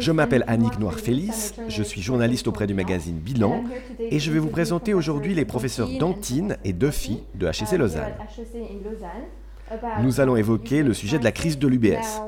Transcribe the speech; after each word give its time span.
Je 0.00 0.10
m'appelle 0.10 0.42
Annick 0.48 0.80
Noir-Félix, 0.80 1.54
je 1.68 1.82
suis 1.84 2.02
journaliste 2.02 2.48
auprès 2.48 2.66
du 2.66 2.74
magazine 2.74 3.16
Bilan 3.16 3.62
et 4.00 4.18
je 4.18 4.32
vais 4.32 4.40
vous 4.40 4.48
présenter 4.48 4.92
aujourd'hui 4.92 5.34
les 5.34 5.44
professeurs 5.44 5.88
Dantine 5.98 6.56
et 6.64 6.72
Duffy 6.72 7.22
de 7.36 7.46
HEC 7.46 7.78
Lausanne. 7.78 8.12
Nous 10.02 10.20
allons 10.20 10.34
évoquer 10.34 10.82
le 10.82 10.94
sujet 10.94 11.20
de 11.20 11.24
la 11.24 11.30
crise 11.30 11.58
de 11.58 11.68
l'UBS. 11.68 12.20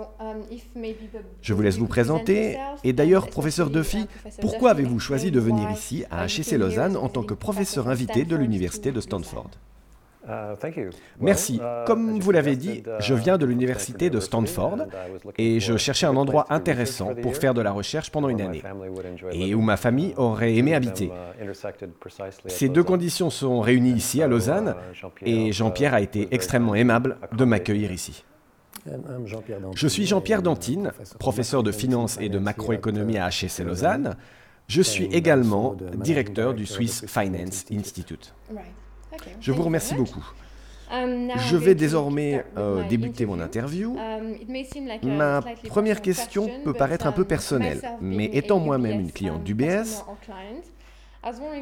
Je 1.41 1.55
vous 1.55 1.63
laisse 1.63 1.77
vous 1.77 1.89
présenter. 1.89 2.57
Et 2.85 2.93
d'ailleurs, 2.93 3.29
professeur 3.29 3.71
Duffy, 3.71 4.07
pourquoi 4.41 4.71
avez-vous 4.71 5.01
choisi 5.01 5.33
de 5.33 5.41
venir 5.41 5.69
ici 5.73 6.05
à 6.11 6.27
HEC 6.27 6.53
Lausanne 6.53 6.97
en 6.97 7.09
tant 7.09 7.25
que 7.25 7.35
professeur 7.35 7.89
invité 7.89 8.25
de 8.25 8.37
l'université 8.37 8.93
de 8.93 9.01
Stanford? 9.01 9.51
Merci. 11.21 11.57
uh, 11.57 11.85
Comme 11.87 12.19
vous 12.21 12.31
l'avez 12.31 12.57
dit, 12.57 12.83
je 13.01 13.15
viens 13.15 13.39
de 13.39 13.47
l'université 13.47 14.11
de 14.11 14.21
Stanford 14.21 14.87
et 15.37 15.61
je 15.61 15.77
cherchais 15.77 16.07
un 16.07 16.17
endroit 16.17 16.47
intéressant 16.51 17.15
pour 17.15 17.37
faire 17.37 17.55
de 17.55 17.61
la 17.61 17.73
recherche 17.73 18.11
pendant 18.11 18.29
une 18.29 18.41
année 18.41 18.63
et 19.33 19.55
où 19.55 19.61
ma 19.61 19.77
famille 19.77 20.15
aurait 20.17 20.55
aimé 20.55 20.75
habiter. 20.75 21.11
Ces 22.47 22.69
deux 22.69 22.85
conditions 22.85 23.31
sont 23.31 23.61
réunies 23.61 23.93
ici 23.93 24.23
à 24.23 24.29
Lausanne 24.29 24.77
et 25.25 25.53
Jean-Pierre 25.53 25.95
a 25.95 26.01
été 26.01 26.29
extrêmement 26.31 26.75
aimable 26.75 27.17
de 27.33 27.45
m'accueillir 27.45 27.93
ici. 27.93 28.25
Je 29.75 29.89
suis 29.89 30.07
Jean-Pierre 30.07 30.43
Dantine, 30.43 30.93
professeur 31.19 31.63
de 31.63 31.73
finance 31.73 32.19
et 32.21 32.29
de 32.29 32.39
macroéconomie 32.39 33.19
à 33.19 33.29
HEC 33.29 33.59
Lausanne. 33.65 34.17
Je 34.69 34.83
suis 34.83 35.07
également 35.07 35.77
directeur 35.95 36.55
du 36.55 36.67
Swiss 36.67 37.05
Finance 37.07 37.65
Institute. 37.73 38.35
Je 39.41 39.53
vous 39.53 39.63
remercie 39.63 39.95
beaucoup. 39.95 40.25
Je 40.91 41.57
vais 41.57 41.75
désormais 41.75 42.45
euh, 42.59 42.87
débuter 42.89 43.25
mon 43.25 43.41
interview. 43.41 43.97
Ma 45.03 45.41
première 45.69 46.03
question 46.03 46.51
peut 46.65 46.75
paraître 46.75 47.07
un 47.07 47.13
peu 47.13 47.25
personnelle, 47.25 47.81
mais 48.01 48.27
étant 48.33 48.59
moi-même 48.59 49.01
une 49.01 49.13
cliente 49.13 49.43
d'UBS, 49.43 50.05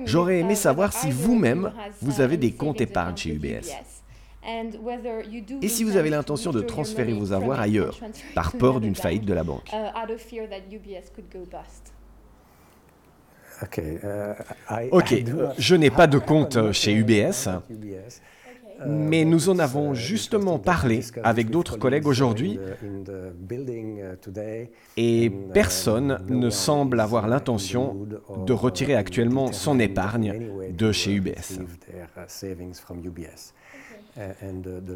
j'aurais 0.05 0.41
aimé 0.41 0.55
savoir 0.55 0.93
si 0.93 1.11
vous-même, 1.11 1.73
vous 2.01 2.21
avez 2.21 2.37
des 2.37 2.53
comptes 2.53 2.81
épargne 2.81 3.17
chez 3.17 3.31
UBS. 3.31 3.71
Et 5.63 5.69
si 5.69 5.85
vous 5.85 5.97
avez 5.97 6.11
l'intention 6.11 6.51
de 6.51 6.63
transférer 6.63 7.13
vos 7.13 7.33
avoirs 7.33 7.61
ailleurs, 7.61 8.01
par 8.35 8.53
peur 8.53 8.81
d'une 8.81 8.97
faillite 8.97 9.25
de 9.25 9.35
la 9.35 9.45
banque. 9.45 9.71
Ok, 14.91 15.15
je 15.59 15.75
n'ai 15.75 15.91
pas 15.91 16.07
de 16.07 16.19
compte 16.19 16.73
chez 16.73 16.93
UBS, 16.95 17.49
mais 18.87 19.25
nous 19.25 19.49
en 19.49 19.59
avons 19.59 19.95
justement 19.95 20.59
parlé 20.59 21.01
avec 21.23 21.51
d'autres 21.51 21.77
collègues 21.77 22.07
aujourd'hui. 22.07 22.59
et 24.97 25.31
personne 25.53 26.19
ne 26.29 26.51
semble 26.51 27.01
avoir 27.01 27.29
l'intention 27.29 27.97
de 28.47 28.53
retirer 28.53 28.95
actuellement 28.95 29.53
son 29.53 29.79
épargne 29.79 30.35
de 30.71 30.93
chez 30.93 31.13
UBS. 31.13 31.61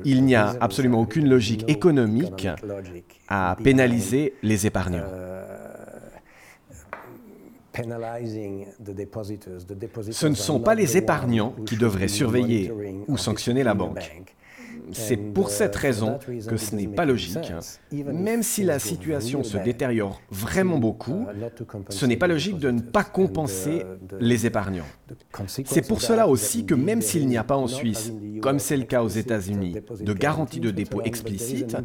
Il 0.05 0.25
n'y 0.25 0.35
a 0.35 0.57
absolument 0.61 1.01
aucune 1.01 1.29
logique 1.29 1.65
économique 1.69 2.49
à 3.29 3.57
pénaliser 3.63 4.35
les 4.43 4.67
épargnants. 4.67 5.07
Ce 10.11 10.27
ne 10.27 10.35
sont 10.35 10.61
pas 10.61 10.75
les 10.75 10.97
épargnants 10.97 11.55
qui 11.67 11.77
devraient 11.77 12.09
surveiller 12.09 12.73
ou 13.09 13.17
sanctionner 13.17 13.63
la 13.63 13.75
banque. 13.75 14.11
C'est 14.93 15.17
pour 15.17 15.51
cette 15.51 15.77
raison 15.77 16.19
que 16.49 16.57
ce 16.57 16.75
n'est 16.75 16.89
pas 16.89 17.05
logique. 17.05 17.53
Même 17.93 18.43
si 18.43 18.65
la 18.65 18.79
situation 18.79 19.43
se 19.43 19.57
détériore 19.59 20.21
vraiment 20.31 20.79
beaucoup, 20.79 21.27
ce 21.89 22.07
n'est 22.07 22.17
pas 22.17 22.27
logique 22.27 22.59
de 22.59 22.71
ne 22.71 22.81
pas 22.81 23.05
compenser 23.05 23.85
les 24.21 24.47
épargnants. 24.47 24.87
C'est 25.47 25.87
pour 25.87 26.01
cela 26.01 26.29
aussi 26.29 26.67
que 26.67 26.75
même 26.75 27.01
s'il 27.01 27.27
n'y 27.27 27.37
a 27.37 27.45
pas 27.45 27.57
en 27.57 27.67
Suisse, 27.67 28.13
comme 28.43 28.59
c'est 28.59 28.77
le 28.77 28.85
cas 28.85 29.03
aux 29.03 29.09
États-Unis, 29.09 29.77
de 30.01 30.13
garantie 30.13 30.61
de 30.61 30.71
dépôt 30.71 31.03
explicite, 31.03 31.77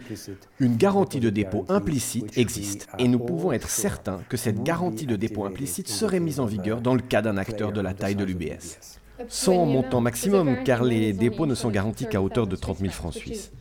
une 0.60 0.76
garantie 0.76 1.20
de 1.20 1.30
dépôt 1.30 1.66
implicite 1.70 2.38
existe. 2.38 2.88
Et 2.98 3.08
nous 3.08 3.20
pouvons 3.20 3.52
être 3.52 3.70
certains 3.70 4.20
que 4.30 4.38
cette 4.38 4.64
garantie 4.64 5.06
de 5.06 5.16
dépôt 5.16 5.46
implicite 5.46 5.88
serait 5.88 6.20
mise 6.20 6.40
en 6.40 6.46
vigueur 6.46 6.82
dans 6.82 6.96
le 6.96 7.02
cas 7.02 7.22
d'un 7.22 7.38
acteur 7.38 7.72
de 7.72 7.82
la 7.82 7.94
taille 7.94 8.16
de 8.16 8.24
l'UBS 8.24 9.00
son 9.28 9.66
montant 9.66 10.02
maximum, 10.02 10.64
car 10.64 10.84
les 10.84 11.14
dépôts 11.14 11.46
ne 11.46 11.56
sont 11.56 11.70
garantis 11.70 12.08
qu'à 12.08 12.22
hauteur 12.22 12.48
de 12.48 12.56
30 12.56 12.80
000 12.80 12.92
francs 12.92 13.14
suisses. 13.14 13.52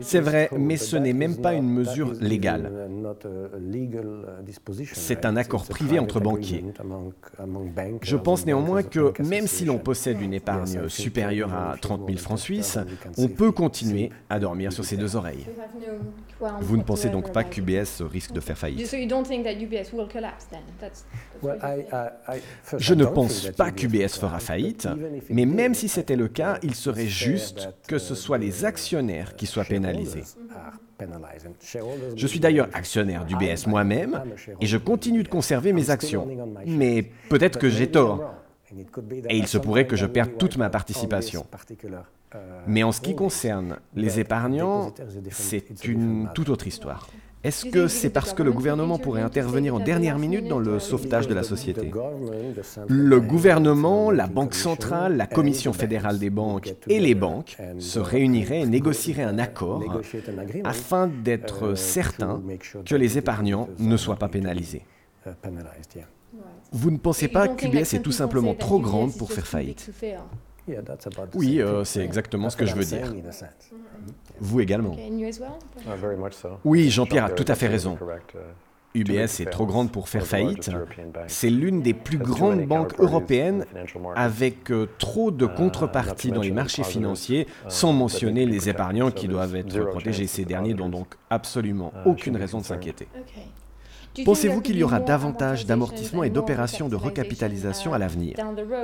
C'est 0.00 0.20
vrai, 0.20 0.48
mais 0.56 0.76
ce 0.76 0.96
n'est 0.96 1.12
même 1.12 1.36
pas 1.36 1.54
une 1.54 1.68
mesure 1.68 2.12
légale. 2.20 2.88
C'est 4.92 5.24
un 5.24 5.36
accord 5.36 5.64
privé 5.66 5.98
entre 5.98 6.20
banquiers. 6.20 6.64
Je 8.02 8.16
pense 8.16 8.46
néanmoins 8.46 8.82
que 8.82 9.12
même 9.22 9.46
si 9.46 9.64
l'on 9.64 9.78
possède 9.78 10.20
une 10.20 10.34
épargne 10.34 10.88
supérieure 10.88 11.52
à 11.52 11.76
30 11.80 12.06
000 12.06 12.18
francs 12.18 12.38
suisses, 12.38 12.78
on 13.18 13.28
peut 13.28 13.52
continuer 13.52 14.10
à 14.30 14.38
dormir 14.38 14.72
sur 14.72 14.84
ses 14.84 14.96
deux 14.96 15.16
oreilles. 15.16 15.46
Vous 16.60 16.76
ne 16.76 16.82
pensez 16.82 17.08
donc 17.08 17.32
pas 17.32 17.44
qu'UBS 17.44 18.02
risque 18.02 18.32
de 18.32 18.40
faire 18.40 18.58
faillite? 18.58 18.94
Je 22.78 22.94
ne 22.94 23.04
pense 23.04 23.48
pas 23.56 23.70
qu'UBS 23.70 24.18
fera 24.18 24.38
faillite, 24.38 24.86
mais 25.30 25.46
même 25.46 25.74
si 25.74 25.88
c'était 25.88 26.16
le 26.16 26.28
cas, 26.28 26.58
il 26.62 26.74
serait 26.74 27.06
juste 27.06 27.70
que 27.88 27.98
ce 27.98 28.14
soit 28.14 28.35
les 28.36 28.64
actionnaires 28.64 29.36
qui 29.36 29.46
soient 29.46 29.64
pénalisés. 29.64 30.24
Je 32.16 32.26
suis 32.26 32.40
d'ailleurs 32.40 32.68
actionnaire 32.72 33.24
d'UBS 33.24 33.66
moi-même 33.66 34.22
et 34.60 34.66
je 34.66 34.78
continue 34.78 35.22
de 35.22 35.28
conserver 35.28 35.72
mes 35.72 35.90
actions. 35.90 36.26
Mais 36.66 37.10
peut-être 37.28 37.58
que 37.58 37.68
j'ai 37.68 37.90
tort. 37.90 38.34
Et 39.28 39.36
il 39.36 39.46
se 39.46 39.58
pourrait 39.58 39.86
que 39.86 39.96
je 39.96 40.06
perde 40.06 40.36
toute 40.38 40.56
ma 40.56 40.70
participation. 40.70 41.46
Mais 42.66 42.82
en 42.82 42.92
ce 42.92 43.00
qui 43.00 43.14
concerne 43.14 43.78
les 43.94 44.20
épargnants, 44.20 44.92
c'est 45.30 45.84
une 45.84 46.28
toute 46.34 46.48
autre 46.48 46.66
histoire. 46.66 47.08
Est-ce 47.46 47.66
que 47.66 47.86
c'est 47.86 48.10
parce 48.10 48.34
que 48.34 48.42
le 48.42 48.50
gouvernement 48.50 48.98
pourrait 48.98 49.22
intervenir 49.22 49.76
en 49.76 49.78
dernière 49.78 50.18
minute 50.18 50.48
dans 50.48 50.58
le 50.58 50.80
sauvetage 50.80 51.28
de 51.28 51.34
la 51.34 51.44
société 51.44 51.92
Le 52.88 53.20
gouvernement, 53.20 54.10
la 54.10 54.26
Banque 54.26 54.54
centrale, 54.54 55.16
la 55.16 55.28
Commission 55.28 55.72
fédérale 55.72 56.18
des 56.18 56.28
banques 56.28 56.74
et 56.88 56.98
les 56.98 57.14
banques 57.14 57.56
se 57.78 58.00
réuniraient 58.00 58.62
et 58.62 58.66
négocieraient 58.66 59.22
un 59.22 59.38
accord 59.38 59.80
afin 60.64 61.06
d'être 61.06 61.76
certains 61.76 62.42
que 62.84 62.96
les 62.96 63.16
épargnants 63.16 63.68
ne 63.78 63.96
soient 63.96 64.16
pas 64.16 64.28
pénalisés. 64.28 64.82
Vous 66.72 66.90
ne 66.90 66.98
pensez 66.98 67.28
pas 67.28 67.46
qu'UBS 67.46 67.94
est 67.94 68.02
tout 68.02 68.10
simplement 68.10 68.54
trop 68.54 68.80
grande 68.80 69.16
pour 69.16 69.30
faire 69.32 69.46
faillite 69.46 69.88
oui, 71.34 71.60
euh, 71.60 71.84
c'est 71.84 72.04
exactement 72.04 72.50
ce 72.50 72.56
que 72.56 72.66
je 72.66 72.74
veux 72.74 72.84
dire. 72.84 73.12
Vous 74.40 74.60
également. 74.60 74.96
Oui, 76.64 76.90
Jean-Pierre 76.90 77.26
a 77.26 77.30
tout 77.30 77.44
à 77.48 77.54
fait 77.54 77.68
raison. 77.68 77.98
UBS 78.94 79.40
est 79.40 79.50
trop 79.50 79.66
grande 79.66 79.92
pour 79.92 80.08
faire 80.08 80.26
faillite. 80.26 80.70
C'est 81.26 81.50
l'une 81.50 81.82
des 81.82 81.94
plus 81.94 82.18
grandes 82.18 82.66
banques 82.66 82.98
européennes 82.98 83.66
avec 84.14 84.70
euh, 84.70 84.88
trop 84.98 85.30
de 85.30 85.46
contreparties 85.46 86.30
dans 86.32 86.40
les 86.40 86.50
marchés 86.50 86.84
financiers, 86.84 87.46
sans 87.68 87.92
mentionner 87.92 88.46
les 88.46 88.68
épargnants 88.68 89.10
qui 89.10 89.28
doivent 89.28 89.56
être 89.56 89.84
protégés. 89.90 90.26
Ces 90.26 90.44
derniers 90.44 90.74
n'ont 90.74 90.88
donc 90.88 91.14
absolument 91.30 91.92
aucune 92.04 92.36
raison 92.36 92.58
de 92.58 92.64
s'inquiéter. 92.64 93.06
Pensez-vous 94.24 94.60
qu'il 94.60 94.76
y 94.76 94.82
aura 94.82 95.00
davantage 95.00 95.66
d'amortissements 95.66 96.24
et 96.24 96.30
d'opérations 96.30 96.88
de 96.88 96.96
recapitalisation 96.96 97.92
à 97.92 97.98
l'avenir 97.98 98.36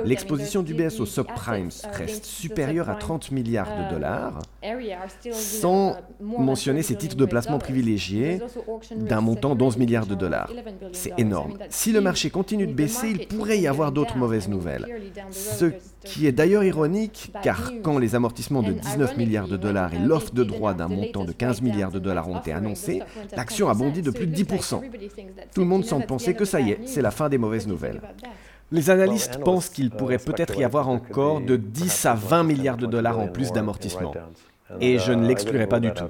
L'exposition 0.03 0.63
d'UBS 0.63 0.99
aux 0.99 1.05
subprimes 1.05 1.69
reste 1.93 2.25
supérieure 2.25 2.89
à 2.89 2.95
30 2.95 3.31
milliards 3.31 3.69
de 3.77 3.93
dollars, 3.93 4.41
sans 5.31 5.95
mentionner 6.19 6.81
ses 6.81 6.95
titres 6.95 7.15
de 7.15 7.25
placement 7.25 7.59
privilégiés 7.59 8.39
d'un 8.95 9.21
montant 9.21 9.55
d'11 9.55 9.77
milliards 9.77 10.05
de 10.05 10.15
dollars. 10.15 10.51
C'est 10.91 11.13
énorme. 11.17 11.57
Si 11.69 11.91
le 11.91 12.01
marché 12.01 12.29
continue 12.29 12.67
de 12.67 12.73
baisser, 12.73 13.09
il 13.09 13.27
pourrait 13.27 13.59
y 13.59 13.67
avoir 13.67 13.91
d'autres 13.91 14.17
mauvaises 14.17 14.47
nouvelles. 14.47 14.87
Ce 15.31 15.65
qui 16.03 16.27
est 16.27 16.31
d'ailleurs 16.31 16.63
ironique, 16.63 17.31
car 17.41 17.71
quand 17.81 17.97
les 17.97 18.15
amortissements 18.15 18.61
de 18.61 18.73
19 18.73 19.17
milliards 19.17 19.47
de 19.47 19.57
dollars 19.57 19.93
et 19.93 19.99
l'offre 19.99 20.33
de 20.33 20.43
droit 20.43 20.73
d'un 20.73 20.87
montant 20.87 21.23
de 21.23 21.31
15 21.31 21.61
milliards 21.61 21.91
de 21.91 21.99
dollars 21.99 22.27
ont 22.27 22.39
été 22.39 22.51
annoncés, 22.51 23.01
l'action 23.35 23.69
a 23.69 23.73
bondi 23.73 24.01
de 24.01 24.11
plus 24.11 24.27
de 24.27 24.35
10%. 24.35 24.81
Tout 25.53 25.61
le 25.61 25.67
monde 25.67 25.85
semble 25.85 26.05
penser 26.05 26.33
que 26.33 26.45
ça 26.45 26.59
y 26.59 26.71
est, 26.71 26.79
c'est 26.85 27.01
la 27.01 27.11
fin 27.11 27.29
des 27.29 27.37
mauvaises 27.37 27.67
nouvelles. 27.67 28.01
Les 28.71 28.89
analystes 28.89 29.39
pensent 29.39 29.69
qu'il 29.69 29.91
pourrait 29.91 30.17
peut-être 30.17 30.57
y 30.57 30.63
avoir 30.63 30.89
encore 30.89 31.41
de 31.41 31.57
10 31.57 32.05
à 32.05 32.15
20 32.15 32.43
milliards 32.43 32.77
de 32.77 32.87
dollars 32.87 33.19
en 33.19 33.27
plus 33.27 33.51
d'amortissement. 33.51 34.13
Et 34.79 34.97
je 34.97 35.11
ne 35.11 35.27
l'exclurai 35.27 35.67
pas 35.67 35.79
du 35.79 35.91
tout. 35.91 36.05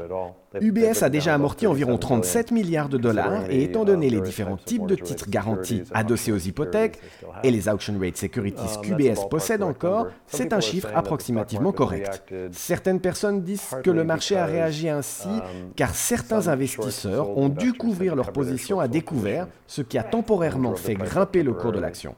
UBS 0.61 1.01
a 1.01 1.09
déjà 1.09 1.33
amorti 1.33 1.65
environ 1.65 1.97
37 1.97 2.51
milliards 2.51 2.89
de 2.89 2.97
dollars 2.97 3.49
et 3.49 3.63
étant 3.63 3.85
donné 3.85 4.09
les 4.09 4.21
différents 4.21 4.57
types 4.57 4.85
de 4.85 4.95
titres 4.95 5.29
garantis 5.29 5.83
adossés 5.93 6.31
aux 6.31 6.37
hypothèques 6.37 6.99
et 7.43 7.51
les 7.51 7.67
auction 7.67 7.97
rate 7.99 8.17
securities 8.17 8.79
qu'UBS 8.81 9.27
possède 9.29 9.63
encore, 9.63 10.07
c'est 10.27 10.53
un 10.53 10.59
chiffre 10.59 10.89
approximativement 10.93 11.71
correct. 11.71 12.23
Certaines 12.51 12.99
personnes 12.99 13.41
disent 13.41 13.75
que 13.83 13.89
le 13.89 14.03
marché 14.03 14.37
a 14.37 14.45
réagi 14.45 14.89
ainsi 14.89 15.29
car 15.75 15.95
certains 15.95 16.47
investisseurs 16.47 17.35
ont 17.37 17.49
dû 17.49 17.73
couvrir 17.73 18.15
leur 18.15 18.31
position 18.31 18.79
à 18.79 18.87
découvert, 18.87 19.47
ce 19.67 19.81
qui 19.81 19.97
a 19.97 20.03
temporairement 20.03 20.75
fait 20.75 20.95
grimper 20.95 21.43
le 21.43 21.53
cours 21.53 21.71
de 21.71 21.79
l'action. 21.79 22.15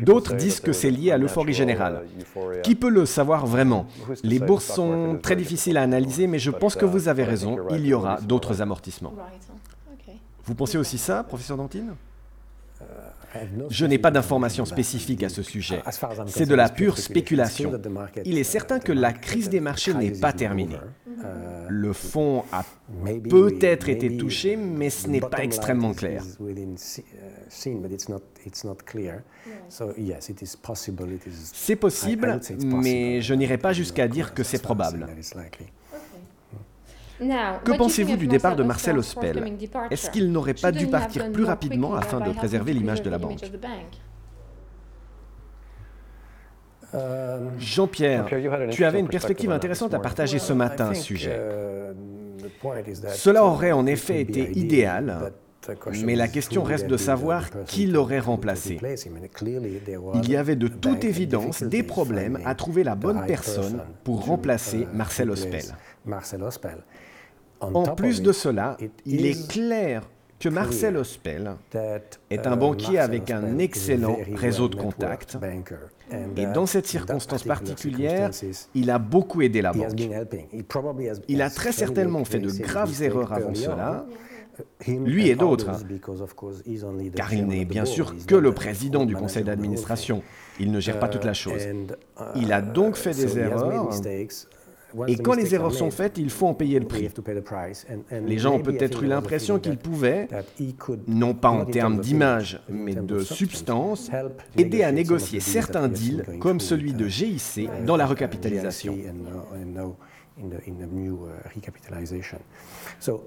D'autres 0.00 0.34
disent 0.34 0.60
que 0.60 0.72
c'est 0.72 0.90
lié 0.90 1.12
à 1.12 1.18
l'euphorie 1.18 1.52
générale. 1.52 2.04
Qui 2.62 2.74
peut 2.74 2.88
le 2.88 3.06
savoir 3.06 3.46
vraiment? 3.46 3.86
Les 4.22 4.38
bourses 4.38 4.66
sont 4.66 5.18
très 5.22 5.36
difficiles 5.36 5.76
à 5.76 5.82
analyser, 5.82 6.26
mais 6.26 6.38
je 6.38 6.50
pense 6.50 6.74
que 6.74 6.84
vous 6.84 7.08
avez 7.08 7.24
raison, 7.24 7.58
il 7.70 7.86
y 7.86 7.94
aura 7.94 8.20
d'autres 8.20 8.60
amortissements. 8.62 9.14
Vous 10.44 10.54
pensez 10.54 10.78
aussi 10.78 10.98
ça, 10.98 11.24
professeur 11.24 11.56
Dantine? 11.56 11.94
Je 13.70 13.86
n'ai 13.86 13.98
pas 13.98 14.10
d'informations 14.10 14.64
spécifiques 14.64 15.22
à 15.22 15.28
ce 15.28 15.42
sujet. 15.42 15.82
C'est 16.26 16.46
de 16.46 16.54
la 16.54 16.68
pure 16.68 16.98
spéculation. 16.98 17.72
Il 18.24 18.38
est 18.38 18.44
certain 18.44 18.78
que 18.78 18.92
la 18.92 19.12
crise 19.12 19.48
des 19.48 19.60
marchés 19.60 19.94
n'est 19.94 20.12
pas 20.12 20.32
terminée. 20.32 20.78
Le 21.68 21.92
fonds 21.92 22.44
a 22.52 22.64
peut-être 23.28 23.88
été 23.88 24.16
touché, 24.16 24.56
mais 24.56 24.90
ce 24.90 25.08
n'est 25.08 25.20
pas 25.20 25.42
extrêmement 25.42 25.94
clair. 25.94 26.22
C'est 31.52 31.76
possible, 31.76 32.40
mais 32.62 33.20
je 33.22 33.34
n'irai 33.34 33.58
pas 33.58 33.72
jusqu'à 33.72 34.08
dire 34.08 34.34
que 34.34 34.42
c'est 34.42 34.62
probable. 34.62 35.06
Que 37.18 37.76
pensez-vous 37.76 38.16
du 38.16 38.26
départ 38.26 38.56
de 38.56 38.62
Marcel 38.62 38.98
Ospel 38.98 39.56
Est-ce 39.90 40.10
qu'il 40.10 40.30
n'aurait 40.30 40.54
pas 40.54 40.72
dû 40.72 40.86
partir 40.86 41.32
plus 41.32 41.44
rapidement 41.44 41.94
afin 41.94 42.20
de 42.20 42.30
préserver 42.32 42.72
l'image 42.72 43.02
de 43.02 43.10
la 43.10 43.18
banque 43.18 43.40
euh, 46.94 47.50
Jean-Pierre, 47.58 48.26
tu 48.70 48.84
avais 48.84 49.00
une 49.00 49.08
perspective 49.08 49.50
intéressante 49.50 49.92
à 49.92 49.98
partager 49.98 50.38
ce 50.38 50.52
matin 50.52 50.90
à 50.90 50.94
ce 50.94 51.02
sujet. 51.02 51.38
Cela 53.14 53.44
aurait 53.44 53.72
en 53.72 53.86
effet 53.86 54.20
été 54.20 54.56
idéal, 54.56 55.32
mais 56.04 56.16
la 56.16 56.28
question 56.28 56.62
reste 56.62 56.86
de 56.86 56.96
savoir 56.96 57.48
qui 57.66 57.86
l'aurait 57.86 58.20
remplacé. 58.20 58.78
Il 60.14 60.30
y 60.30 60.36
avait 60.36 60.56
de 60.56 60.68
toute 60.68 61.04
évidence 61.04 61.62
des 61.62 61.82
problèmes 61.82 62.38
à 62.44 62.54
trouver 62.54 62.84
la 62.84 62.94
bonne 62.94 63.24
personne 63.26 63.80
pour 64.04 64.24
remplacer 64.24 64.86
Marcel 64.92 65.30
Ospel. 65.30 65.64
En 67.60 67.94
plus 67.94 68.22
de 68.22 68.32
cela, 68.32 68.76
il 69.04 69.26
est 69.26 69.48
clair 69.48 70.02
que 70.38 70.48
Marcel 70.48 70.96
Ospel 70.96 71.52
est 72.30 72.46
un 72.46 72.56
banquier 72.56 72.98
avec 72.98 73.30
un 73.30 73.58
excellent 73.58 74.18
réseau 74.34 74.68
de 74.68 74.76
contacts. 74.76 75.38
Et 76.36 76.46
dans 76.46 76.66
cette 76.66 76.86
circonstance 76.86 77.44
particulière, 77.44 78.30
il 78.74 78.90
a 78.90 78.98
beaucoup 78.98 79.42
aidé 79.42 79.62
la 79.62 79.72
banque. 79.72 80.00
Il 81.28 81.42
a 81.42 81.50
très 81.50 81.72
certainement 81.72 82.24
fait 82.24 82.38
de 82.38 82.50
graves 82.50 83.02
erreurs 83.02 83.32
avant 83.32 83.54
cela, 83.54 84.06
lui 84.86 85.28
et 85.28 85.34
d'autres, 85.34 85.70
car 87.14 87.32
il 87.32 87.46
n'est 87.46 87.64
bien 87.64 87.84
sûr 87.84 88.14
que 88.26 88.34
le 88.34 88.52
président 88.52 89.04
du 89.04 89.14
conseil 89.14 89.44
d'administration. 89.44 90.22
Il 90.58 90.72
ne 90.72 90.80
gère 90.80 90.98
pas 90.98 91.08
toute 91.08 91.24
la 91.24 91.34
chose. 91.34 91.62
Il 92.34 92.52
a 92.52 92.62
donc 92.62 92.96
fait 92.96 93.14
des 93.14 93.38
erreurs 93.38 93.90
et 95.08 95.16
quand 95.16 95.34
les 95.34 95.54
erreurs 95.54 95.74
sont 95.74 95.90
faites, 95.90 96.18
il 96.18 96.30
faut 96.30 96.46
en 96.46 96.54
payer 96.54 96.78
le 96.78 96.86
prix. 96.86 97.08
Les 98.26 98.38
gens 98.38 98.54
ont 98.54 98.62
peut-être 98.62 99.02
eu 99.02 99.06
l'impression 99.06 99.58
qu'il 99.58 99.76
pouvait, 99.76 100.28
non 101.06 101.34
pas 101.34 101.50
en 101.50 101.64
termes 101.64 102.00
d'image, 102.00 102.60
mais 102.68 102.94
de 102.94 103.20
substance, 103.20 104.10
aider 104.56 104.82
à 104.82 104.92
négocier 104.92 105.40
certains 105.40 105.88
deals 105.88 106.24
comme 106.40 106.60
celui 106.60 106.92
de 106.92 107.08
GIC 107.08 107.68
dans 107.84 107.96
la 107.96 108.06
recapitalisation. 108.06 108.96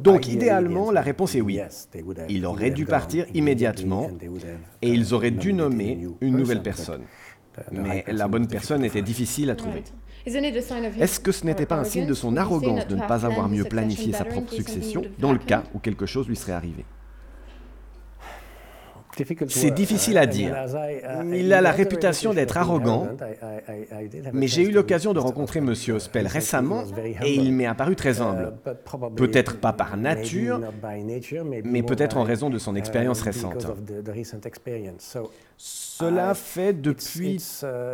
Donc 0.01 0.27
idéalement, 0.27 0.91
la 0.91 1.01
réponse 1.01 1.35
est 1.35 1.41
oui. 1.41 1.59
Il 2.29 2.45
aurait 2.45 2.71
dû 2.71 2.85
partir 2.85 3.25
immédiatement 3.33 4.09
et 4.81 4.89
ils 4.89 5.13
auraient 5.13 5.31
dû 5.31 5.53
nommer 5.53 6.07
une 6.21 6.37
nouvelle 6.37 6.61
personne. 6.61 7.01
Mais 7.71 8.05
la 8.07 8.27
bonne 8.27 8.47
personne 8.47 8.83
était 8.83 9.01
difficile 9.01 9.49
à 9.49 9.55
trouver. 9.55 9.83
Est-ce 10.25 11.19
que 11.19 11.31
ce 11.31 11.45
n'était 11.45 11.65
pas 11.65 11.77
un 11.77 11.83
signe 11.83 12.05
de 12.05 12.13
son 12.13 12.37
arrogance 12.37 12.87
de 12.87 12.95
ne 12.95 13.07
pas 13.07 13.25
avoir 13.25 13.49
mieux 13.49 13.65
planifié 13.65 14.13
sa 14.13 14.25
propre 14.25 14.53
succession 14.53 15.01
dans 15.17 15.31
le 15.31 15.39
cas 15.39 15.63
où 15.73 15.79
quelque 15.79 16.05
chose 16.05 16.27
lui 16.27 16.35
serait 16.35 16.53
arrivé? 16.53 16.85
C'est 19.47 19.71
difficile 19.71 20.17
à 20.17 20.25
dire. 20.25 20.55
Il 21.33 21.53
a 21.53 21.61
la 21.61 21.71
réputation 21.71 22.33
d'être 22.33 22.57
arrogant, 22.57 23.07
mais 24.33 24.47
j'ai 24.47 24.63
eu 24.63 24.71
l'occasion 24.71 25.13
de 25.13 25.19
rencontrer 25.19 25.59
M. 25.59 25.73
Ospel 25.93 26.27
récemment 26.27 26.83
et 27.23 27.33
il 27.33 27.53
m'est 27.53 27.65
apparu 27.65 27.95
très 27.95 28.21
humble. 28.21 28.53
Peut-être 29.15 29.59
pas 29.59 29.73
par 29.73 29.97
nature, 29.97 30.61
mais 31.63 31.83
peut-être 31.83 32.17
en 32.17 32.23
raison 32.23 32.49
de 32.49 32.57
son 32.57 32.75
expérience 32.75 33.21
récente. 33.21 33.67
Cela 35.57 36.33
fait 36.35 36.73
depuis 36.73 37.43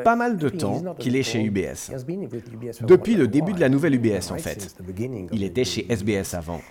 pas 0.04 0.16
mal 0.16 0.38
de 0.38 0.50
temps 0.50 0.95
qu'il 1.00 1.16
est 1.16 1.24
chez 1.24 1.42
UBS. 1.42 1.92
Depuis 2.81 3.16
le 3.16 3.28
début 3.28 3.54
de 3.54 3.60
la 3.60 3.69
nouvelle 3.69 3.95
UBS, 3.95 4.31
en 4.31 4.38
fait. 4.38 4.75
Il 5.31 5.44
était 5.44 5.63
chez 5.63 5.86
SBS 5.89 6.33
avant. 6.36 6.62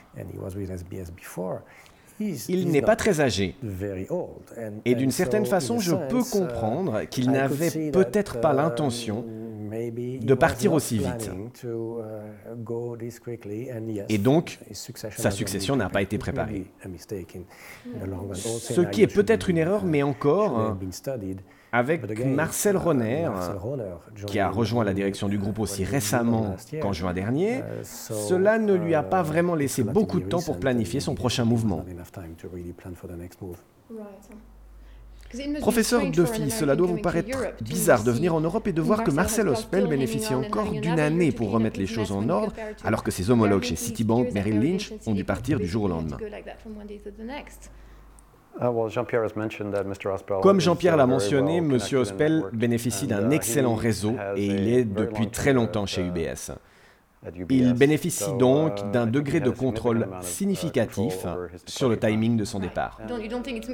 Il 2.21 2.71
n'est 2.71 2.83
pas 2.83 2.97
très 2.97 3.21
âgé. 3.21 3.55
Et 4.85 4.95
d'une 4.95 5.11
certaine 5.11 5.47
façon, 5.47 5.79
je 5.79 5.95
peux 5.95 6.21
uh, 6.21 6.31
comprendre 6.31 7.03
qu'il 7.05 7.31
n'avait 7.31 7.91
peut-être 7.91 8.41
pas 8.41 8.53
uh, 8.53 8.57
l'intention 8.57 9.25
de 10.21 10.35
partir 10.35 10.73
aussi 10.73 10.99
vite. 10.99 11.31
Uh, 11.65 11.69
Et 14.09 14.19
donc, 14.19 14.59
sa 14.73 15.31
succession 15.31 15.77
n'a 15.77 15.89
pas 15.89 16.03
été 16.03 16.19
préparée. 16.19 16.67
Ce 18.35 18.81
qui 18.83 19.03
est 19.03 19.13
peut-être 19.13 19.51
une 19.51 19.59
erreur, 19.59 19.85
mais 19.85 20.03
encore, 20.03 20.77
avec 21.75 22.25
Marcel 22.25 22.77
Roner, 22.77 23.29
qui 24.27 24.39
a 24.39 24.49
rejoint 24.49 24.85
la 24.85 24.95
direction 24.95 25.29
du 25.29 25.39
groupe 25.39 25.59
aussi 25.59 25.83
récemment 25.85 26.55
qu'en 26.81 26.93
juin 26.93 27.13
dernier, 27.13 27.63
cela 27.83 28.61
ne 28.61 28.75
lui 28.75 28.95
a 28.95 29.03
pas 29.03 29.23
vraiment 29.23 29.57
laissé 29.57 29.83
beaucoup 29.83 30.21
de 30.21 30.29
temps 30.29 30.41
pour 30.41 30.61
planifier 30.61 31.01
son 31.01 31.17
prochain 31.17 31.45
mouvement. 31.45 31.85
Professeur 35.59 36.09
Duffy, 36.13 36.49
cela 36.49 36.77
doit 36.77 36.87
vous 36.87 36.99
paraître 36.99 37.39
bizarre 37.61 38.05
de 38.05 38.13
venir 38.13 38.37
en 38.37 38.41
Europe 38.41 38.69
et 38.69 38.73
de 38.73 38.81
voir 38.81 39.03
que 39.03 39.11
Marcel 39.11 39.49
Ospel 39.49 39.89
bénéficie 39.89 40.33
encore 40.33 40.71
d'une 40.71 41.01
année 41.01 41.33
pour 41.33 41.51
remettre 41.51 41.81
les 41.81 41.89
choses 41.89 42.13
en 42.13 42.29
ordre, 42.29 42.53
alors 42.85 43.03
que 43.03 43.11
ses 43.11 43.31
homologues 43.31 43.65
chez 43.65 43.75
Citibank, 43.75 44.33
Merrill 44.33 44.61
Lynch 44.61 44.93
ont 45.07 45.15
dû 45.15 45.25
partir 45.25 45.59
du 45.59 45.67
jour 45.67 45.85
au 45.85 45.89
lendemain. 45.89 46.19
Ah, 48.61 48.73
Comme 50.43 50.61
Jean-Pierre 50.61 50.97
l'a 50.97 51.07
mentionné, 51.07 51.57
M. 51.57 51.79
Ospel 51.95 52.45
bénéficie 52.53 53.07
d'un 53.07 53.31
uh, 53.31 53.35
excellent 53.35 53.75
réseau 53.75 54.15
et 54.37 54.47
il 54.47 54.69
est 54.69 54.85
depuis 54.85 55.29
très 55.29 55.53
longtemps 55.53 55.87
chez 55.87 56.03
UBS. 56.03 56.53
Il 57.51 57.73
bénéficie 57.73 58.33
donc 58.39 58.81
uh, 58.81 58.93
d'un 58.93 59.07
degré 59.07 59.41
de 59.41 59.51
contrôle 59.51 60.09
significatif 60.21 61.27
sur 61.67 61.89
le 61.89 61.99
timing 61.99 62.37
de 62.37 62.45
son 62.45 62.61
départ. 62.61 63.01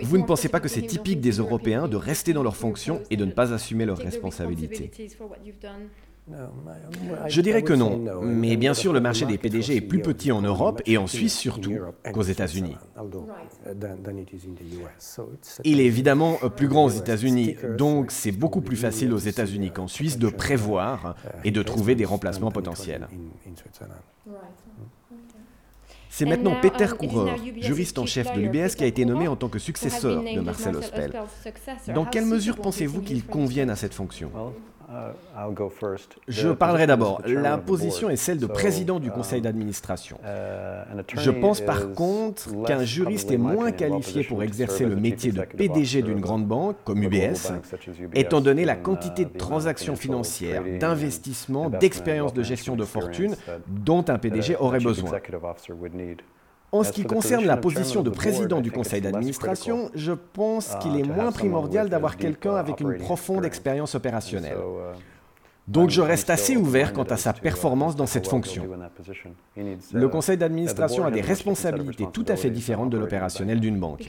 Vous 0.02 0.18
ne 0.18 0.24
pensez 0.24 0.48
pas 0.48 0.60
que 0.60 0.68
c'est 0.68 0.82
typique 0.82 1.20
des 1.20 1.32
Européens 1.32 1.88
de 1.88 1.96
rester 1.96 2.32
dans 2.32 2.42
leurs 2.42 2.56
fonctions 2.56 3.02
et 3.10 3.16
de 3.16 3.24
ne 3.24 3.32
pas 3.32 3.52
assumer 3.52 3.84
leurs 3.84 3.98
responsabilités? 3.98 4.90
Je 7.26 7.40
dirais 7.40 7.62
que 7.62 7.72
non, 7.72 8.00
mais 8.22 8.56
bien 8.56 8.74
sûr 8.74 8.92
le 8.92 9.00
marché 9.00 9.26
des 9.26 9.38
PDG 9.38 9.76
est 9.76 9.80
plus 9.80 10.00
petit 10.00 10.32
en 10.32 10.42
Europe 10.42 10.80
et 10.86 10.96
en 10.96 11.06
Suisse 11.06 11.36
surtout 11.36 11.74
qu'aux 12.12 12.22
États-Unis. 12.22 12.76
Il 15.64 15.80
est 15.80 15.86
évidemment 15.86 16.38
plus 16.56 16.68
grand 16.68 16.84
aux 16.84 16.90
États-Unis, 16.90 17.56
donc 17.76 18.10
c'est 18.10 18.32
beaucoup 18.32 18.60
plus 18.60 18.76
facile 18.76 19.12
aux 19.12 19.18
États-Unis 19.18 19.70
qu'en 19.70 19.88
Suisse 19.88 20.18
de 20.18 20.28
prévoir 20.28 21.16
et 21.44 21.50
de 21.50 21.62
trouver 21.62 21.94
des 21.94 22.04
remplacements 22.04 22.50
potentiels. 22.50 23.08
C'est 26.12 26.26
maintenant 26.26 26.56
Peter 26.60 26.88
Coureur, 26.98 27.36
juriste 27.60 27.98
en 27.98 28.04
chef 28.04 28.32
de 28.34 28.40
l'UBS, 28.40 28.74
qui 28.74 28.82
a 28.82 28.86
été 28.86 29.04
nommé 29.04 29.28
en 29.28 29.36
tant 29.36 29.48
que 29.48 29.60
successeur 29.60 30.22
de 30.22 30.40
Marcel 30.40 30.76
Ospel. 30.76 31.12
Dans 31.94 32.04
quelle 32.04 32.26
mesure 32.26 32.56
pensez-vous 32.56 33.00
qu'il 33.00 33.24
convienne 33.24 33.70
à 33.70 33.76
cette 33.76 33.94
fonction? 33.94 34.30
Je 36.28 36.48
parlerai 36.48 36.86
d'abord. 36.86 37.22
La 37.26 37.58
position 37.58 38.10
est 38.10 38.16
celle 38.16 38.38
de 38.38 38.46
président 38.46 38.98
du 38.98 39.10
conseil 39.10 39.38
um, 39.38 39.44
d'administration. 39.44 40.18
Uh, 40.24 41.02
Je 41.16 41.30
pense 41.30 41.60
par 41.60 41.92
contre 41.92 42.64
qu'un 42.64 42.84
juriste 42.84 43.30
est 43.30 43.38
moins 43.38 43.72
qualifié 43.72 44.24
pour 44.24 44.42
exercer 44.42 44.86
le 44.86 44.96
métier 44.96 45.32
de 45.32 45.42
PDG 45.42 46.02
d'une 46.02 46.20
grande 46.20 46.46
banque 46.46 46.76
comme 46.84 47.02
UBS, 47.02 47.52
étant 48.14 48.40
donné 48.40 48.64
la 48.64 48.76
quantité 48.76 49.24
de 49.24 49.30
uh, 49.30 49.38
transactions 49.38 49.96
financières, 49.96 50.62
d'investissements, 50.78 51.70
d'expériences 51.70 52.34
de 52.34 52.42
gestion 52.42 52.76
de 52.76 52.84
fortune 52.84 53.36
dont 53.68 54.04
un 54.08 54.18
PDG 54.18 54.56
aurait 54.56 54.80
besoin. 54.80 55.10
En 56.72 56.84
ce 56.84 56.92
qui 56.92 57.04
concerne 57.04 57.44
la 57.44 57.56
position 57.56 58.02
de 58.02 58.10
président 58.10 58.60
du 58.60 58.70
conseil 58.70 59.00
d'administration, 59.00 59.90
je 59.94 60.12
pense 60.12 60.76
qu'il 60.80 60.98
est 60.98 61.02
moins 61.02 61.32
primordial 61.32 61.88
d'avoir 61.88 62.16
quelqu'un 62.16 62.54
avec 62.54 62.80
une 62.80 62.96
profonde 62.96 63.44
expérience 63.44 63.94
opérationnelle. 63.94 64.58
Donc 65.70 65.90
je 65.90 66.00
reste 66.00 66.30
assez 66.30 66.56
ouvert 66.56 66.92
quant 66.92 67.04
à 67.04 67.16
sa 67.16 67.32
performance 67.32 67.94
dans 67.94 68.06
cette 68.06 68.26
fonction. 68.26 68.64
Le 69.92 70.08
conseil 70.08 70.36
d'administration 70.36 71.04
a 71.04 71.12
des 71.12 71.20
responsabilités 71.20 72.06
tout 72.12 72.24
à 72.26 72.34
fait 72.34 72.50
différentes 72.50 72.90
de 72.90 72.98
l'opérationnel 72.98 73.60
d'une 73.60 73.78
banque. 73.78 74.04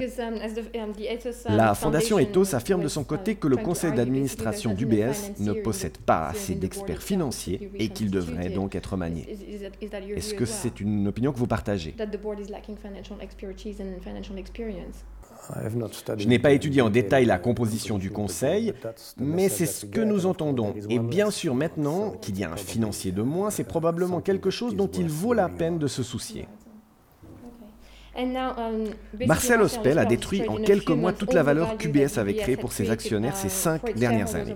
La 1.48 1.76
fondation 1.76 2.18
Ethos 2.18 2.56
affirme 2.56 2.82
de 2.82 2.88
son 2.88 3.04
côté 3.04 3.36
que 3.36 3.48
le 3.48 3.58
conseil 3.58 3.92
d'administration 3.94 4.74
d'UBS 4.74 5.40
ne 5.40 5.54
possède 5.54 6.00
pas 6.00 6.30
assez 6.30 6.56
d'experts 6.56 7.04
financiers 7.04 7.72
et 7.76 7.90
qu'il 7.90 8.10
devrait 8.10 8.50
donc 8.50 8.74
être 8.74 8.98
manié. 8.98 9.38
Est-ce 10.16 10.34
que 10.34 10.46
c'est 10.46 10.80
une 10.80 11.08
opinion 11.08 11.32
que 11.32 11.38
vous 11.38 11.48
partagez? 11.48 11.94
Je 16.18 16.28
n'ai 16.28 16.40
pas 16.40 16.52
étudié 16.52 16.82
en 16.82 16.90
détail 16.90 17.26
la 17.26 17.38
composition 17.38 17.98
du 17.98 18.12
conseil, 18.12 18.74
mais 19.18 19.50
c'est 19.50 19.66
ce 19.66 19.86
que 19.86 20.02
nous 20.02 20.26
entendons. 20.26 20.74
Et 20.90 21.00
bien 21.00 21.32
sûr, 21.32 21.56
maintenant 21.56 22.12
qu'il 22.22 22.38
y 22.40 22.44
a 22.44 22.52
un 22.52 22.58
financier 22.58 23.12
de 23.12 23.22
moins, 23.22 23.50
c'est 23.50 23.64
probablement 23.64 24.22
quelque 24.22 24.50
chose 24.50 24.76
dont 24.76 24.88
il 24.88 25.10
vaut 25.10 25.34
la 25.34 25.50
peine 25.50 25.78
de 25.78 25.88
se 25.88 26.04
soucier. 26.04 26.48
Um, 28.18 28.90
Marcel 29.26 29.62
Ospel 29.62 29.98
a 29.98 30.06
détruit 30.06 30.48
en 30.48 30.58
quelques 30.58 30.90
mois 30.90 31.14
toute 31.14 31.34
la 31.34 31.44
valeur 31.44 31.78
qu'UBS 31.78 32.18
avait 32.18 32.36
créée 32.36 32.58
pour 32.58 32.74
ses 32.74 32.92
actionnaires 32.92 33.38
ces 33.38 33.48
cinq 33.48 33.96
dernières 33.96 34.36
années. 34.36 34.56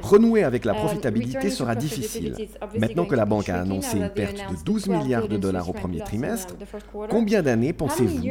Renouer 0.00 0.44
avec 0.44 0.64
la 0.64 0.72
um, 0.72 0.78
profitabilité 0.78 1.50
sera 1.50 1.74
difficile. 1.74 2.34
Maintenant 2.78 3.04
que 3.04 3.14
la 3.14 3.26
banque 3.26 3.50
a 3.50 3.60
annoncé 3.60 3.98
une 3.98 4.08
perte 4.08 4.38
de 4.50 4.64
12 4.64 4.88
milliards 4.88 5.28
de 5.28 5.36
dollars 5.36 5.68
au 5.68 5.74
premier 5.74 6.00
trimestre, 6.00 6.56
combien 7.10 7.42
d'années 7.42 7.74
pensez-vous 7.74 8.22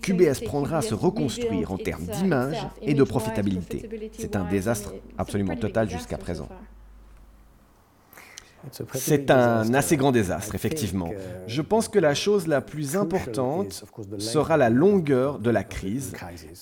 qu'UBS 0.00 0.44
prendra 0.44 0.78
à 0.78 0.82
se 0.82 0.94
reconstruire 0.94 1.70
en 1.70 1.76
termes 1.76 2.04
d'image 2.04 2.66
et 2.80 2.94
de 2.94 3.04
profitabilité? 3.04 3.88
C'est 4.18 4.34
un 4.34 4.44
désastre 4.44 4.94
absolument 5.18 5.56
total 5.56 5.90
jusqu'à 5.90 6.16
présent. 6.16 6.48
C'est 8.94 9.30
un 9.30 9.74
assez 9.74 9.96
grand 9.96 10.12
désastre, 10.12 10.54
effectivement. 10.54 11.10
Je 11.46 11.62
pense 11.62 11.88
que 11.88 11.98
la 11.98 12.14
chose 12.14 12.46
la 12.46 12.60
plus 12.60 12.96
importante 12.96 13.84
sera 14.18 14.56
la 14.56 14.70
longueur 14.70 15.38
de 15.38 15.50
la 15.50 15.64
crise 15.64 16.12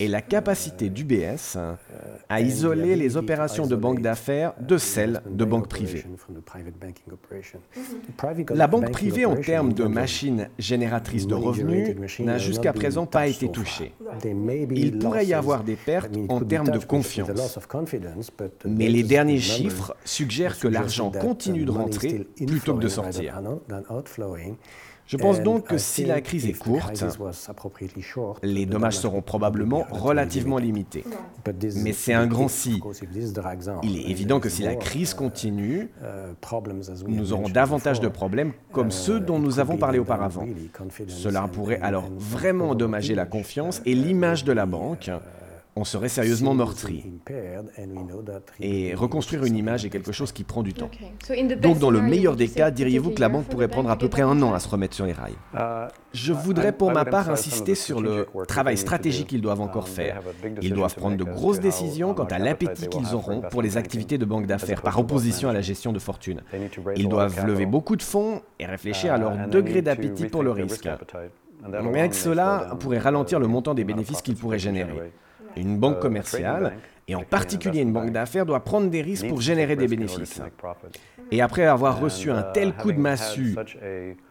et 0.00 0.08
la 0.08 0.20
capacité 0.20 0.88
d'UBS 0.88 1.58
à 2.28 2.40
isoler 2.40 2.96
les 2.96 3.16
opérations 3.16 3.66
de 3.66 3.76
banque 3.76 4.00
d'affaires 4.00 4.54
de 4.60 4.78
celles 4.78 5.22
de 5.28 5.44
banques 5.44 5.68
privées. 5.68 6.04
La 8.50 8.66
banque 8.66 8.90
privée, 8.90 9.26
en 9.26 9.36
termes 9.36 9.72
de 9.72 9.84
machine 9.84 10.48
génératrice 10.58 11.26
de 11.26 11.34
revenus, 11.34 11.96
n'a 12.20 12.38
jusqu'à 12.38 12.72
présent 12.72 13.06
pas 13.06 13.26
été 13.26 13.50
touchée. 13.50 13.92
Il 14.70 14.98
pourrait 14.98 15.26
y 15.26 15.34
avoir 15.34 15.64
des 15.64 15.76
pertes 15.76 16.10
en 16.28 16.40
termes 16.40 16.70
de 16.70 16.78
confiance. 16.78 17.60
Mais 18.64 18.88
les 18.88 19.02
derniers 19.02 19.40
chiffres 19.40 19.94
suggèrent 20.04 20.58
que 20.58 20.68
l'argent 20.68 21.10
continue 21.10 21.64
de 21.64 21.70
rentrer 21.70 21.91
plutôt 21.98 22.74
que 22.74 22.82
de 22.82 22.88
sortir. 22.88 23.40
Je 25.06 25.16
pense 25.16 25.42
donc 25.42 25.66
que 25.66 25.78
si 25.78 26.04
la 26.04 26.20
crise 26.20 26.46
est 26.46 26.58
courte, 26.58 27.04
les 28.42 28.66
dommages 28.66 28.98
seront 28.98 29.20
probablement 29.20 29.84
relativement 29.90 30.58
limités. 30.58 31.04
Mais 31.76 31.92
c'est 31.92 32.14
un 32.14 32.26
grand 32.26 32.48
si. 32.48 32.80
Il 33.82 33.96
est 33.98 34.10
évident 34.10 34.40
que 34.40 34.48
si 34.48 34.62
la 34.62 34.74
crise 34.74 35.14
continue, 35.14 35.90
nous 37.06 37.32
aurons 37.32 37.48
davantage 37.48 38.00
de 38.00 38.08
problèmes 38.08 38.52
comme 38.72 38.90
ceux 38.90 39.20
dont 39.20 39.38
nous 39.38 39.58
avons 39.58 39.76
parlé 39.76 39.98
auparavant. 39.98 40.46
Cela 41.08 41.48
pourrait 41.48 41.80
alors 41.82 42.08
vraiment 42.16 42.70
endommager 42.70 43.14
la 43.14 43.26
confiance 43.26 43.82
et 43.84 43.94
l'image 43.94 44.44
de 44.44 44.52
la 44.52 44.66
banque 44.66 45.10
on 45.74 45.84
serait 45.84 46.08
sérieusement 46.08 46.54
meurtri. 46.54 47.04
Et 48.60 48.94
reconstruire 48.94 49.44
une 49.44 49.56
image 49.56 49.84
est 49.84 49.90
quelque 49.90 50.12
chose 50.12 50.32
qui 50.32 50.44
prend 50.44 50.62
du 50.62 50.74
temps. 50.74 50.90
Donc 51.60 51.78
dans 51.78 51.90
le 51.90 52.02
meilleur 52.02 52.36
des 52.36 52.48
cas, 52.48 52.70
diriez-vous 52.70 53.12
que 53.12 53.20
la 53.20 53.28
banque 53.28 53.46
pourrait 53.46 53.68
prendre 53.68 53.90
à 53.90 53.96
peu 53.96 54.08
près 54.08 54.22
un 54.22 54.40
an 54.42 54.52
à 54.52 54.60
se 54.60 54.68
remettre 54.68 54.94
sur 54.94 55.06
les 55.06 55.12
rails? 55.12 55.34
Uh, 55.54 55.88
Je 56.12 56.32
voudrais 56.32 56.72
pour 56.72 56.92
ma 56.92 57.04
part 57.04 57.30
insister 57.30 57.74
sur 57.74 58.00
le 58.02 58.26
travail 58.46 58.76
stratégique 58.76 59.28
qu'ils 59.28 59.40
doivent 59.40 59.60
encore 59.62 59.86
um, 59.86 59.90
faire. 59.90 60.20
Ils 60.60 60.74
doivent 60.74 60.94
prendre 60.94 61.16
de 61.16 61.24
grosses 61.24 61.60
décisions 61.60 62.12
quant 62.14 62.24
à 62.24 62.38
l'appétit 62.38 62.88
qu'ils 62.88 63.14
auront 63.14 63.40
pour 63.40 63.62
les 63.62 63.76
activités 63.76 64.18
de 64.18 64.24
banque 64.24 64.46
d'affaires 64.46 64.82
par 64.82 64.98
opposition 64.98 65.48
à 65.48 65.52
la 65.52 65.62
gestion 65.62 65.92
de 65.92 65.98
fortune. 65.98 66.42
Ils 66.96 67.08
doivent 67.08 67.46
lever 67.46 67.66
beaucoup 67.66 67.96
de 67.96 68.02
fonds 68.02 68.42
et 68.58 68.66
réfléchir 68.66 69.14
à 69.14 69.18
leur 69.18 69.32
uh, 69.32 69.50
degré 69.50 69.80
d'appétit 69.80 70.26
pour 70.26 70.42
le 70.42 70.50
risque. 70.50 70.88
Mais 71.82 72.08
que 72.08 72.14
cela 72.14 72.76
pourrait 72.78 72.98
ralentir 72.98 73.38
le 73.40 73.46
montant 73.46 73.72
des 73.72 73.84
bénéfices 73.84 74.20
qu'ils 74.20 74.36
pourraient 74.36 74.58
générer. 74.58 75.12
Une 75.56 75.78
banque 75.78 75.96
euh, 75.96 76.00
commerciale, 76.00 76.74
et 77.08 77.14
en 77.14 77.22
particulier 77.22 77.80
une 77.80 77.92
banque 77.92 78.10
d'affaires, 78.10 78.46
doit 78.46 78.60
prendre 78.60 78.88
des 78.88 79.02
risques 79.02 79.28
pour 79.28 79.40
générer 79.40 79.76
des 79.76 79.88
bénéfices. 79.88 80.40
Et 81.30 81.40
après 81.40 81.64
avoir 81.64 82.00
reçu 82.00 82.30
un 82.30 82.42
tel 82.42 82.68
uh, 82.68 82.72
coup 82.72 82.92
de 82.92 82.98
massue, 82.98 83.56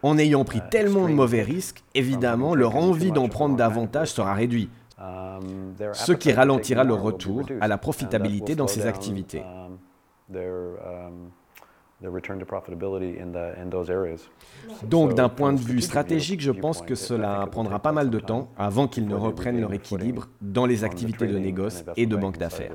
en 0.02 0.18
ayant 0.18 0.44
pris 0.44 0.58
uh, 0.58 0.70
tellement 0.70 1.08
de 1.08 1.12
mauvais 1.12 1.42
risques, 1.42 1.82
évidemment, 1.94 2.54
leur 2.54 2.76
envie 2.76 3.12
d'en 3.12 3.28
prendre 3.28 3.56
davantage 3.56 4.12
sera 4.12 4.34
réduite, 4.34 4.70
um, 4.98 5.74
ce 5.92 6.12
qui 6.12 6.32
ralentira 6.32 6.84
le 6.84 6.94
retour 6.94 7.44
à 7.60 7.68
la 7.68 7.78
profitabilité 7.78 8.54
dans 8.54 8.68
ces 8.68 8.86
activités. 8.86 9.42
Donc 14.84 15.14
d'un 15.14 15.28
point 15.28 15.52
de 15.52 15.60
vue 15.60 15.80
stratégique, 15.80 16.40
je 16.40 16.50
pense 16.50 16.82
que 16.82 16.94
cela 16.94 17.46
prendra 17.50 17.78
pas 17.80 17.92
mal 17.92 18.10
de 18.10 18.18
temps 18.18 18.50
avant 18.56 18.88
qu'ils 18.88 19.06
ne 19.06 19.14
reprennent 19.14 19.60
leur 19.60 19.72
équilibre 19.72 20.28
dans 20.40 20.66
les 20.66 20.84
activités 20.84 21.26
de 21.26 21.38
négoce 21.38 21.84
et 21.96 22.06
de 22.06 22.16
banque 22.16 22.38
d'affaires. 22.38 22.72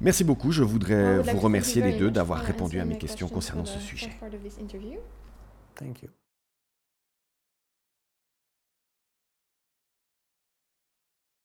Merci 0.00 0.24
beaucoup, 0.24 0.50
je 0.50 0.62
voudrais 0.62 1.18
vous 1.20 1.38
remercier 1.38 1.82
les 1.82 1.98
deux 1.98 2.10
d'avoir 2.10 2.40
répondu 2.40 2.80
à 2.80 2.84
mes 2.84 2.98
questions 2.98 3.28
concernant 3.28 3.66
ce 3.66 3.78
sujet. 3.78 4.10